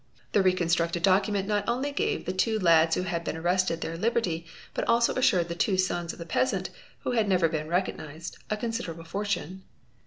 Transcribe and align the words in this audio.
'The 0.31 0.41
reconstructed 0.41 1.03
document 1.03 1.47
not 1.47 1.63
only 1.69 1.91
gave 1.91 2.25
the 2.25 2.33
two 2.33 2.57
lads 2.57 2.95
who— 2.95 3.03
had 3.03 3.23
been 3.23 3.37
arrested 3.37 3.81
their 3.81 3.95
liberty 3.95 4.47
but 4.73 4.83
also 4.87 5.13
assured 5.13 5.47
the 5.47 5.53
two 5.53 5.77
sons 5.77 6.11
of 6.11 6.17
the 6.17 6.25
peasant, 6.25 6.71
who 7.01 7.11
had 7.11 7.27
never 7.29 7.47
been 7.47 7.67
recognised, 7.67 8.39
a 8.49 8.57
considerable 8.57 9.03
fortune. 9.05 9.61